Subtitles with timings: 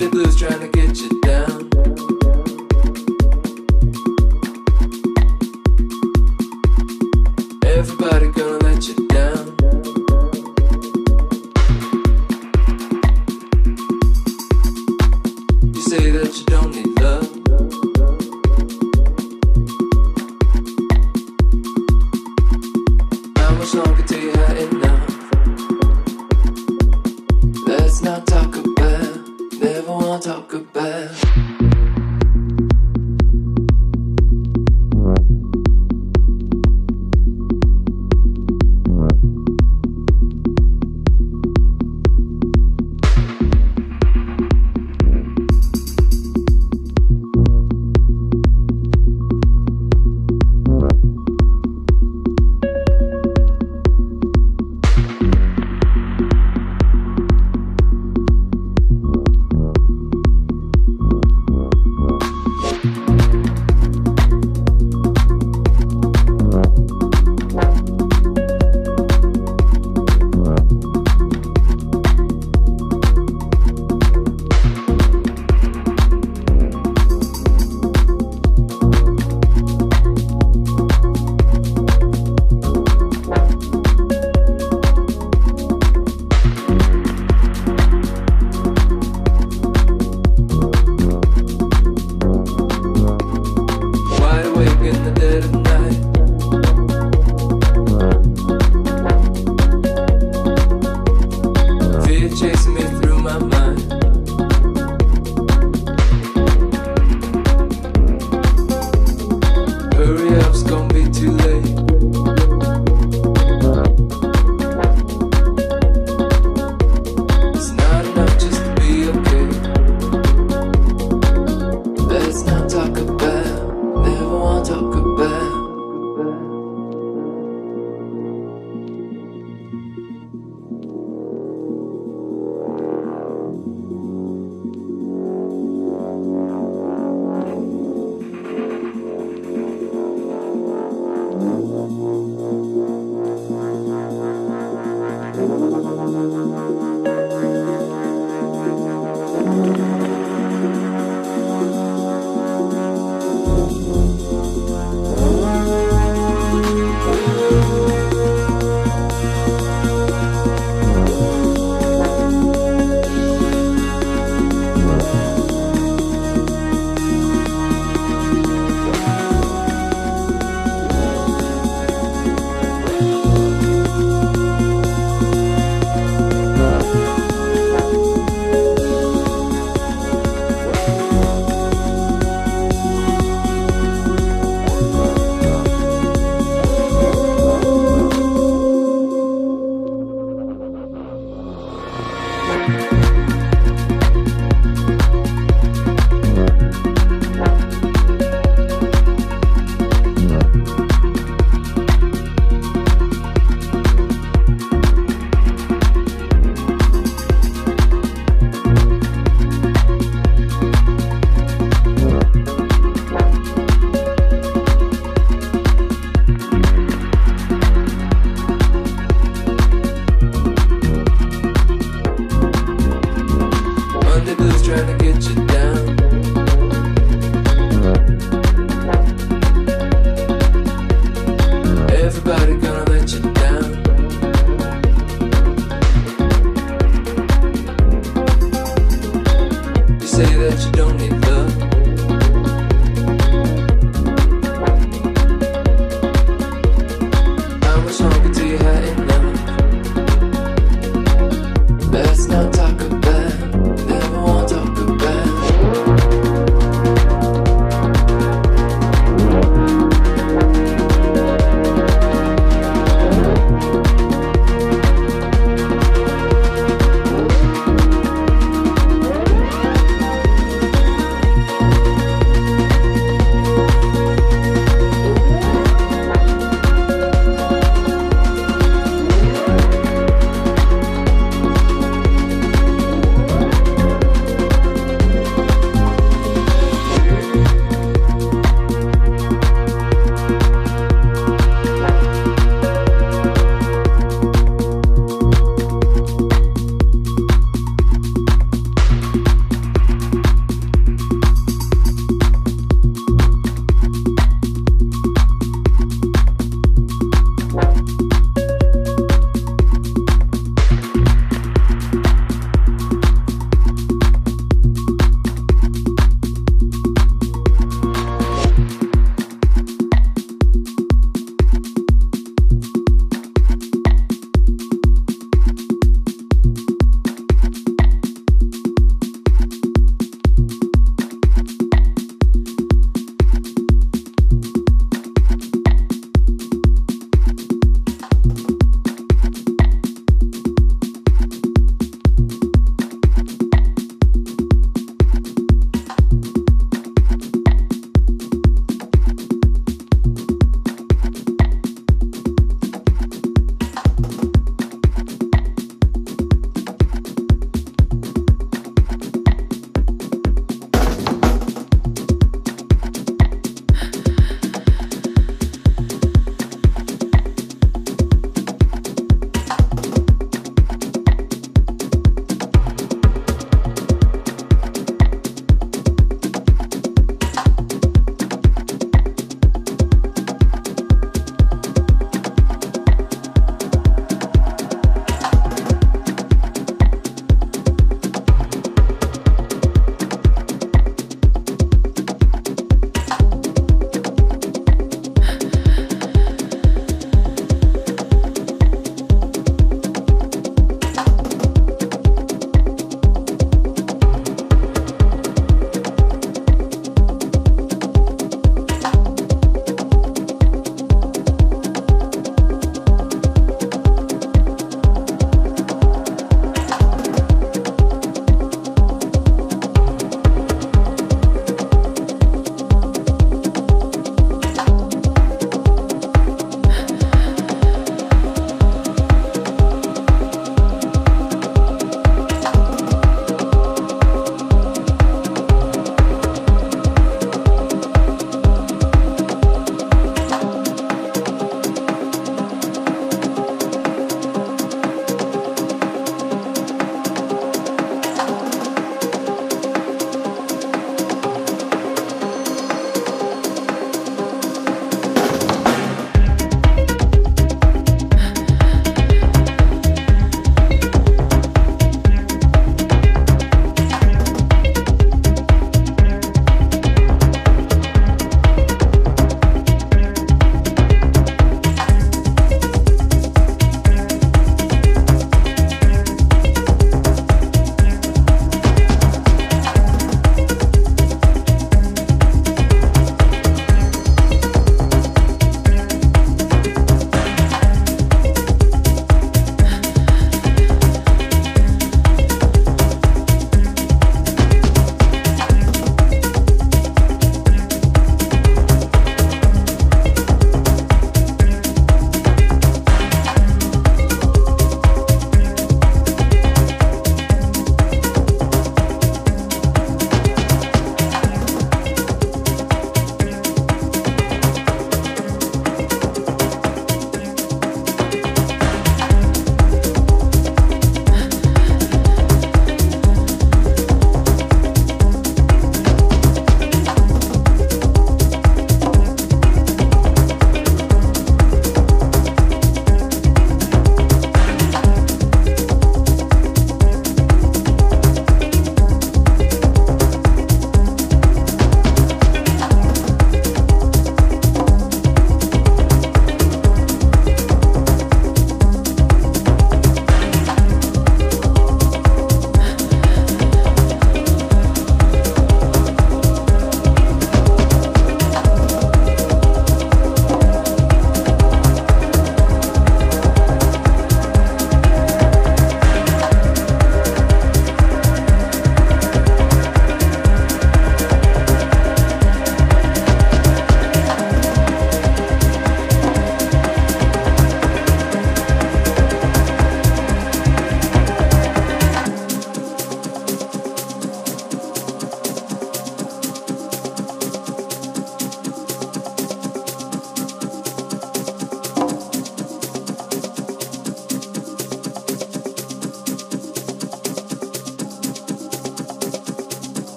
[0.00, 1.19] The blues trying to get you.